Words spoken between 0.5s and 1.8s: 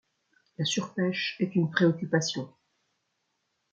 La surpêche est une